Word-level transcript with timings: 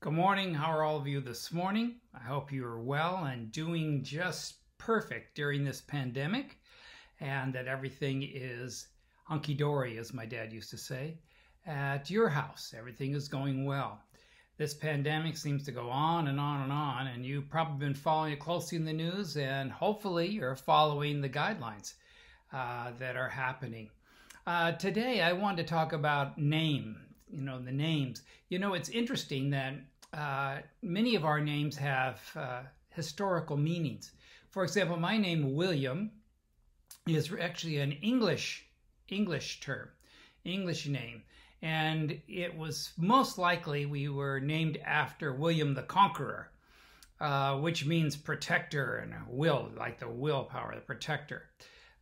Good 0.00 0.12
morning. 0.12 0.54
How 0.54 0.70
are 0.70 0.84
all 0.84 0.96
of 0.96 1.08
you 1.08 1.20
this 1.20 1.52
morning? 1.52 1.96
I 2.14 2.20
hope 2.20 2.52
you 2.52 2.64
are 2.64 2.80
well 2.80 3.24
and 3.24 3.50
doing 3.50 4.04
just 4.04 4.54
perfect 4.78 5.34
during 5.34 5.64
this 5.64 5.80
pandemic 5.80 6.56
and 7.18 7.52
that 7.52 7.66
everything 7.66 8.22
is 8.22 8.86
hunky 9.24 9.54
dory, 9.54 9.98
as 9.98 10.14
my 10.14 10.24
dad 10.24 10.52
used 10.52 10.70
to 10.70 10.78
say. 10.78 11.18
At 11.66 12.10
your 12.10 12.28
house, 12.28 12.76
everything 12.78 13.12
is 13.12 13.26
going 13.26 13.64
well. 13.64 14.00
This 14.56 14.72
pandemic 14.72 15.36
seems 15.36 15.64
to 15.64 15.72
go 15.72 15.90
on 15.90 16.28
and 16.28 16.38
on 16.38 16.62
and 16.62 16.70
on, 16.70 17.08
and 17.08 17.26
you've 17.26 17.50
probably 17.50 17.84
been 17.84 17.94
following 17.96 18.34
it 18.34 18.38
closely 18.38 18.78
in 18.78 18.84
the 18.84 18.92
news, 18.92 19.36
and 19.36 19.72
hopefully 19.72 20.28
you're 20.28 20.54
following 20.54 21.20
the 21.20 21.28
guidelines 21.28 21.94
uh, 22.52 22.92
that 23.00 23.16
are 23.16 23.28
happening. 23.28 23.90
Uh, 24.46 24.70
today, 24.70 25.22
I 25.22 25.32
want 25.32 25.56
to 25.56 25.64
talk 25.64 25.92
about 25.92 26.38
name 26.38 27.07
you 27.30 27.40
know 27.42 27.60
the 27.60 27.72
names. 27.72 28.22
You 28.48 28.58
know 28.58 28.74
it's 28.74 28.88
interesting 28.88 29.50
that 29.50 29.74
uh, 30.12 30.58
many 30.82 31.14
of 31.14 31.24
our 31.24 31.40
names 31.40 31.76
have 31.76 32.20
uh, 32.34 32.62
historical 32.90 33.56
meanings. 33.56 34.12
For 34.50 34.64
example 34.64 34.96
my 34.96 35.16
name 35.16 35.54
william 35.54 36.10
is 37.06 37.32
actually 37.40 37.78
an 37.78 37.92
english 37.92 38.66
english 39.08 39.60
term 39.60 39.88
english 40.44 40.86
name. 40.86 41.22
And 41.60 42.20
it 42.28 42.56
was 42.56 42.92
most 42.96 43.36
likely 43.36 43.84
we 43.84 44.08
were 44.08 44.40
named 44.40 44.78
after 44.84 45.32
william 45.32 45.74
the 45.74 45.82
conqueror 45.82 46.50
uh, 47.20 47.56
which 47.58 47.84
means 47.84 48.16
protector 48.16 48.98
and 48.98 49.12
will 49.28 49.70
like 49.76 49.98
the 49.98 50.08
willpower 50.08 50.74
the 50.74 50.80
protector 50.80 51.42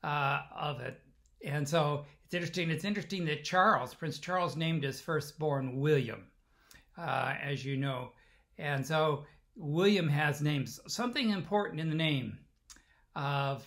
uh, 0.05 0.43
of 0.55 0.81
it 0.81 1.01
and 1.47 1.67
so 1.67 2.05
it's 2.25 2.35
interesting. 2.35 2.71
It's 2.71 2.85
interesting 2.85 3.25
that 3.27 3.45
Charles, 3.45 3.95
Prince 3.95 4.19
Charles, 4.19 4.57
named 4.57 4.83
his 4.83 5.01
firstborn 5.01 5.79
William, 5.79 6.25
uh, 6.99 7.35
as 7.41 7.65
you 7.65 7.77
know. 7.77 8.11
And 8.59 8.85
so 8.85 9.25
William 9.55 10.09
has 10.09 10.43
names. 10.43 10.81
Something 10.89 11.31
important 11.31 11.81
in 11.81 11.89
the 11.89 11.95
name 11.95 12.39
of 13.15 13.65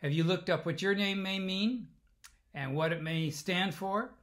have 0.00 0.12
you 0.12 0.22
looked 0.22 0.48
up 0.48 0.64
what 0.64 0.80
your 0.80 0.94
name 0.94 1.22
may 1.22 1.40
mean 1.40 1.88
and 2.54 2.74
what 2.74 2.92
it 2.92 3.02
may 3.02 3.30
stand 3.30 3.74
for? 3.74 4.14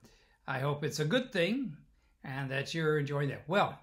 I 0.48 0.60
hope 0.60 0.86
it's 0.86 1.02
a 1.02 1.06
good 1.06 1.34
thing 1.34 1.76
and 2.24 2.50
that 2.50 2.74
you're 2.74 3.00
enjoying 3.00 3.30
that. 3.30 3.44
Well, 3.48 3.78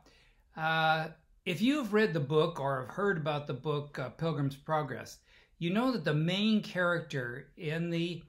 uh, 0.57 1.09
if 1.45 1.61
you've 1.61 1.93
read 1.93 2.15
the 2.15 2.21
book 2.21 2.61
or 2.61 2.81
have 2.81 2.95
heard 2.95 3.19
about 3.19 3.47
the 3.47 3.55
book 3.55 3.99
uh, 3.99 4.09
Pilgrim's 4.11 4.57
Progress, 4.57 5.19
you 5.59 5.71
know 5.71 5.93
that 5.93 6.05
the 6.05 6.15
main 6.15 6.63
character 6.63 7.49
in 7.59 7.91
the 7.91 8.23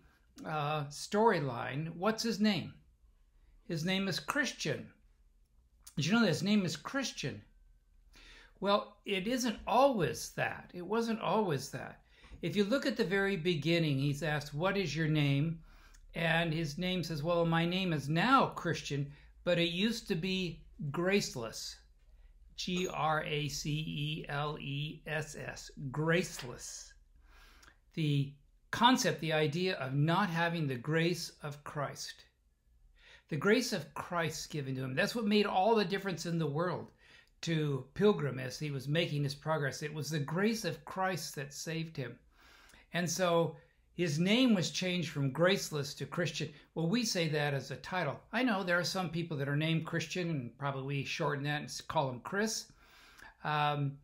uh, 0.45 0.85
storyline, 0.85 1.95
what's 1.95 2.23
his 2.23 2.39
name? 2.39 2.73
His 3.67 3.85
name 3.85 4.07
is 4.07 4.19
Christian. 4.19 4.91
Did 5.95 6.05
you 6.05 6.13
know 6.13 6.21
that 6.21 6.27
his 6.27 6.43
name 6.43 6.65
is 6.65 6.75
Christian? 6.75 7.41
Well, 8.59 8.97
it 9.05 9.27
isn't 9.27 9.59
always 9.67 10.31
that. 10.31 10.71
It 10.73 10.85
wasn't 10.85 11.21
always 11.21 11.69
that. 11.71 12.01
If 12.41 12.55
you 12.55 12.63
look 12.63 12.85
at 12.85 12.97
the 12.97 13.05
very 13.05 13.37
beginning, 13.37 13.99
he's 13.99 14.23
asked, 14.23 14.53
What 14.53 14.77
is 14.77 14.95
your 14.95 15.07
name? 15.07 15.59
And 16.15 16.53
his 16.53 16.77
name 16.77 17.03
says, 17.03 17.23
Well, 17.23 17.45
my 17.45 17.65
name 17.65 17.93
is 17.93 18.09
now 18.09 18.47
Christian, 18.47 19.11
but 19.43 19.59
it 19.59 19.69
used 19.69 20.07
to 20.07 20.15
be 20.15 20.61
Graceless. 20.91 21.75
G 22.55 22.87
R 22.87 23.23
A 23.23 23.47
C 23.47 23.69
E 23.71 24.25
L 24.29 24.57
E 24.59 25.01
S 25.07 25.35
S. 25.35 25.71
Graceless. 25.91 26.93
The 27.93 28.33
concept, 28.73 29.21
the 29.21 29.31
idea 29.31 29.75
of 29.75 29.93
not 29.93 30.31
having 30.31 30.65
the 30.65 30.75
grace 30.75 31.31
of 31.43 31.63
Christ. 31.63 32.25
The 33.29 33.37
grace 33.37 33.71
of 33.71 33.93
Christ 33.93 34.49
given 34.49 34.75
to 34.75 34.83
him. 34.83 34.95
That's 34.95 35.13
what 35.13 35.25
made 35.25 35.45
all 35.45 35.75
the 35.75 35.85
difference 35.85 36.25
in 36.25 36.39
the 36.39 36.47
world 36.47 36.89
to 37.41 37.85
Pilgrim 37.93 38.39
as 38.39 38.57
he 38.57 38.71
was 38.71 38.87
making 38.87 39.23
his 39.23 39.35
progress. 39.35 39.83
It 39.83 39.93
was 39.93 40.09
the 40.09 40.19
grace 40.19 40.65
of 40.65 40.83
Christ 40.85 41.35
that 41.35 41.53
saved 41.53 41.95
him. 41.95 42.17
And 42.93 43.07
so 43.07 43.55
his 43.93 44.17
name 44.17 44.55
was 44.55 44.71
changed 44.71 45.11
from 45.11 45.29
graceless 45.29 45.93
to 45.93 46.07
Christian. 46.07 46.51
Well, 46.73 46.89
we 46.89 47.05
say 47.05 47.27
that 47.27 47.53
as 47.53 47.69
a 47.69 47.75
title. 47.75 48.19
I 48.31 48.41
know 48.41 48.63
there 48.63 48.79
are 48.79 48.83
some 48.83 49.11
people 49.11 49.37
that 49.37 49.49
are 49.49 49.55
named 49.55 49.85
Christian, 49.85 50.31
and 50.31 50.57
probably 50.57 50.97
we 50.97 51.05
shorten 51.05 51.43
that 51.43 51.61
and 51.61 51.81
call 51.87 52.09
him 52.09 52.21
Chris. 52.21 52.71
Um, 53.43 53.99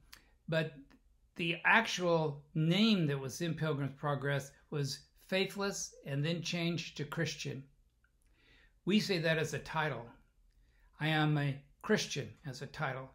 but 0.48 0.74
the 1.38 1.58
actual 1.66 2.44
name 2.54 3.08
that 3.08 3.18
was 3.18 3.42
in 3.42 3.56
Pilgrim's 3.56 3.96
Progress 3.98 4.52
was 4.70 5.00
faithless 5.28 5.94
and 6.06 6.24
then 6.24 6.42
changed 6.42 6.98
to 6.98 7.06
Christian. 7.06 7.64
We 8.86 9.00
say 9.00 9.20
that 9.20 9.38
as 9.38 9.54
a 9.54 9.60
title. 9.60 10.06
I 11.00 11.08
am 11.08 11.38
a 11.38 11.62
Christian 11.82 12.30
as 12.46 12.62
a 12.62 12.68
title. 12.68 13.10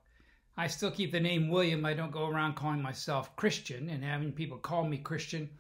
I 0.57 0.69
still 0.69 0.91
keep 0.91 1.11
the 1.11 1.21
name 1.21 1.49
William. 1.49 1.85
I 1.85 1.95
don't 1.95 2.13
go 2.13 2.29
around 2.29 2.55
calling 2.55 2.81
myself 2.81 3.35
Christian 3.37 3.89
and 3.89 4.05
having 4.05 4.33
people 4.33 4.59
call 4.59 4.85
me 4.85 4.99
Christian. 4.99 5.51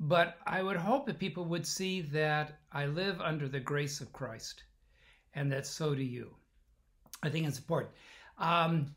But 0.00 0.38
I 0.46 0.62
would 0.62 0.76
hope 0.76 1.06
that 1.06 1.18
people 1.18 1.44
would 1.46 1.66
see 1.66 2.02
that 2.02 2.60
I 2.70 2.86
live 2.86 3.20
under 3.20 3.48
the 3.48 3.58
grace 3.58 4.00
of 4.00 4.12
Christ 4.12 4.62
and 5.34 5.50
that 5.52 5.66
so 5.66 5.94
do 5.94 6.02
you. 6.02 6.34
I 7.22 7.30
think 7.30 7.46
it's 7.46 7.58
important. 7.58 7.92
Um, 8.38 8.94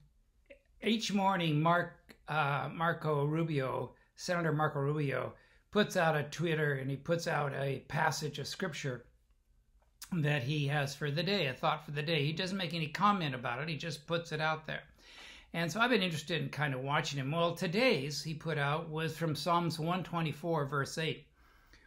each 0.84 1.12
morning, 1.12 1.62
Mark 1.62 2.16
uh, 2.28 2.70
Marco 2.72 3.26
Rubio, 3.26 3.94
Senator 4.16 4.54
Marco 4.54 4.80
Rubio, 4.80 5.34
puts 5.72 5.98
out 5.98 6.16
a 6.16 6.24
Twitter 6.24 6.74
and 6.74 6.90
he 6.90 6.96
puts 6.96 7.28
out 7.28 7.54
a 7.54 7.80
passage 7.88 8.40
of 8.40 8.48
scripture 8.48 9.06
that 10.12 10.44
he 10.44 10.68
has 10.68 10.94
for 10.94 11.10
the 11.10 11.24
day, 11.24 11.48
a 11.48 11.54
thought 11.54 11.86
for 11.86 11.92
the 11.92 12.02
day. 12.02 12.26
He 12.26 12.34
doesn't 12.34 12.58
make 12.58 12.74
any 12.74 12.88
comment 12.88 13.34
about 13.34 13.62
it, 13.62 13.70
he 13.70 13.78
just 13.78 14.06
puts 14.06 14.32
it 14.32 14.42
out 14.42 14.68
there. 14.68 14.84
And 15.54 15.72
so 15.72 15.80
I've 15.80 15.90
been 15.90 16.04
interested 16.04 16.42
in 16.42 16.50
kind 16.50 16.74
of 16.74 16.82
watching 16.82 17.20
him. 17.20 17.32
Well, 17.32 17.56
today's 17.56 18.24
he 18.24 18.34
put 18.34 18.58
out 18.58 18.90
was 18.90 19.18
from 19.18 19.36
Psalms 19.36 19.80
124, 19.80 20.66
verse 20.66 20.98
8, 20.98 21.26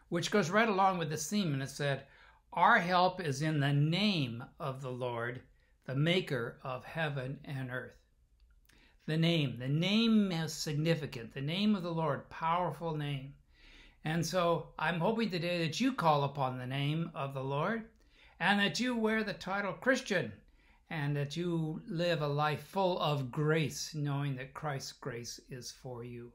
which 0.09 0.31
goes 0.31 0.51
right 0.51 0.69
along 0.69 0.99
with 0.99 1.11
the 1.11 1.17
theme. 1.17 1.53
And 1.55 1.63
it 1.63 1.71
said, 1.71 2.05
Our 2.53 2.79
help 2.79 3.21
is 3.21 3.43
in 3.43 3.61
the 3.61 3.73
name 3.73 4.45
of 4.61 4.83
the 4.83 4.93
Lord, 4.93 5.41
the 5.87 5.95
maker 5.95 6.59
of 6.63 6.85
heaven 6.85 7.39
and 7.45 7.71
earth 7.71 7.97
the 9.07 9.17
name. 9.19 9.59
The 9.59 9.69
name 9.69 10.33
is 10.33 10.53
significant. 10.53 11.35
The 11.35 11.41
name 11.41 11.75
of 11.75 11.83
the 11.83 11.93
Lord, 11.93 12.29
powerful 12.31 12.97
name. 12.97 13.35
And 14.05 14.25
so 14.25 14.69
I'm 14.79 15.01
hoping 15.01 15.31
today 15.31 15.67
that 15.67 15.81
you 15.81 15.93
call 15.93 16.25
upon 16.25 16.59
the 16.59 16.67
name 16.67 17.11
of 17.15 17.33
the 17.33 17.43
Lord 17.43 17.85
and 18.39 18.61
that 18.61 18.79
you 18.79 18.95
wear 18.95 19.25
the 19.25 19.33
title 19.33 19.73
Christian 19.73 20.33
and 20.91 21.17
that 21.17 21.37
you 21.37 21.81
live 21.89 22.21
a 22.21 22.27
life 22.27 22.63
full 22.65 23.01
of 23.01 23.33
grace, 23.33 23.95
knowing 23.95 24.37
that 24.37 24.53
Christ's 24.53 24.93
grace 24.93 25.41
is 25.49 25.73
for 25.73 26.05
you. 26.05 26.33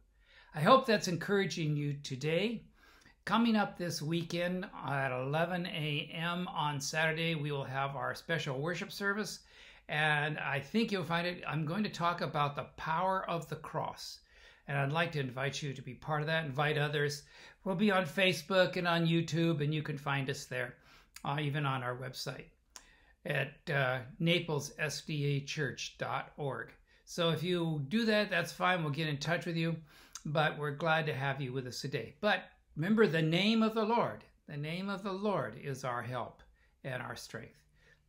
I 0.56 0.62
hope 0.62 0.88
that's 0.88 1.08
encouraging 1.08 1.78
you 1.78 1.94
today. 2.04 2.64
Coming 3.26 3.56
up 3.56 3.78
this 3.78 4.02
weekend 4.02 4.66
at 4.88 5.12
11 5.12 5.68
a.m. 5.68 6.48
on 6.48 6.82
Saturday, 6.82 7.36
we 7.36 7.52
will 7.52 7.64
have 7.64 7.96
our 7.96 8.16
special 8.16 8.60
worship 8.60 8.92
service 8.92 9.42
and 9.90 10.38
I 10.38 10.60
think 10.60 10.92
you'll 10.92 11.04
find 11.04 11.26
it. 11.26 11.44
I'm 11.48 11.66
going 11.66 11.84
to 11.84 11.90
talk 11.90 12.22
about 12.22 12.56
the 12.56 12.68
power 12.78 13.28
of 13.28 13.50
the 13.50 13.56
cross. 13.56 14.20
And 14.70 14.78
I'd 14.78 14.94
like 14.94 15.12
to 15.14 15.20
invite 15.20 15.64
you 15.64 15.74
to 15.74 15.82
be 15.82 15.96
part 15.96 16.22
of 16.22 16.28
that, 16.28 16.46
invite 16.46 16.78
others. 16.78 17.24
We'll 17.64 17.74
be 17.74 17.90
on 17.90 18.06
Facebook 18.06 18.78
and 18.78 18.88
on 18.88 19.08
YouTube, 19.08 19.62
and 19.62 19.74
you 19.74 19.82
can 19.82 19.98
find 19.98 20.30
us 20.30 20.46
there, 20.46 20.76
uh, 21.26 21.38
even 21.42 21.66
on 21.66 21.82
our 21.82 21.98
website 21.98 22.46
at 23.26 23.54
uh, 23.74 24.02
naplessdachurch.org. 24.22 26.72
So 27.04 27.32
if 27.32 27.42
you 27.42 27.84
do 27.90 28.06
that, 28.06 28.30
that's 28.30 28.52
fine. 28.52 28.84
We'll 28.84 28.94
get 28.94 29.08
in 29.08 29.18
touch 29.18 29.48
with 29.48 29.56
you, 29.56 29.76
but 30.28 30.56
we're 30.60 30.70
glad 30.70 31.08
to 31.08 31.16
have 31.16 31.42
you 31.42 31.52
with 31.52 31.66
us 31.66 31.82
today. 31.82 32.14
But 32.22 32.44
remember 32.76 33.08
the 33.08 33.24
name 33.24 33.64
of 33.64 33.74
the 33.74 33.86
Lord. 33.86 34.24
The 34.48 34.58
name 34.58 34.88
of 34.88 35.02
the 35.02 35.14
Lord 35.14 35.60
is 35.60 35.84
our 35.84 36.04
help 36.04 36.44
and 36.84 37.02
our 37.02 37.16
strength. 37.16 37.58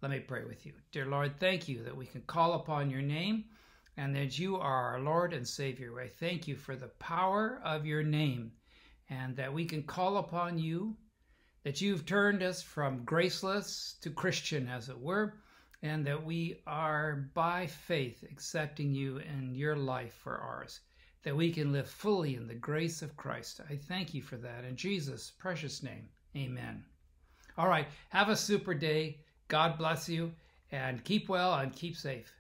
Let 0.02 0.10
me 0.10 0.20
pray 0.20 0.44
with 0.44 0.66
you. 0.66 0.74
Dear 0.92 1.06
Lord, 1.06 1.40
thank 1.40 1.68
you 1.68 1.82
that 1.84 1.96
we 1.96 2.04
can 2.04 2.20
call 2.22 2.52
upon 2.52 2.90
your 2.90 3.00
name 3.00 3.46
and 3.96 4.14
that 4.16 4.38
you 4.38 4.56
are 4.56 4.92
our 4.94 5.00
Lord 5.00 5.32
and 5.32 5.46
Savior. 5.46 6.00
I 6.00 6.08
thank 6.08 6.48
you 6.48 6.56
for 6.56 6.76
the 6.76 6.88
power 6.98 7.60
of 7.64 7.86
your 7.86 8.02
name 8.02 8.52
and 9.10 9.36
that 9.36 9.52
we 9.52 9.64
can 9.64 9.82
call 9.82 10.18
upon 10.18 10.58
you, 10.58 10.96
that 11.64 11.80
you've 11.80 12.06
turned 12.06 12.42
us 12.42 12.62
from 12.62 13.04
graceless 13.04 13.96
to 14.00 14.10
Christian, 14.10 14.68
as 14.68 14.88
it 14.88 14.98
were, 14.98 15.34
and 15.82 16.06
that 16.06 16.24
we 16.24 16.60
are 16.66 17.28
by 17.34 17.66
faith 17.66 18.24
accepting 18.30 18.94
you 18.94 19.18
and 19.18 19.56
your 19.56 19.76
life 19.76 20.14
for 20.14 20.38
ours, 20.38 20.80
that 21.22 21.36
we 21.36 21.50
can 21.50 21.72
live 21.72 21.88
fully 21.88 22.36
in 22.36 22.46
the 22.46 22.54
grace 22.54 23.02
of 23.02 23.16
Christ. 23.16 23.60
I 23.68 23.76
thank 23.76 24.14
you 24.14 24.22
for 24.22 24.36
that. 24.36 24.64
In 24.64 24.76
Jesus' 24.76 25.32
precious 25.38 25.82
name, 25.82 26.08
amen. 26.36 26.84
All 27.58 27.68
right, 27.68 27.88
have 28.10 28.28
a 28.28 28.36
super 28.36 28.74
day. 28.74 29.18
God 29.48 29.76
bless 29.76 30.08
you 30.08 30.32
and 30.70 31.04
keep 31.04 31.28
well 31.28 31.52
and 31.54 31.74
keep 31.74 31.96
safe. 31.96 32.32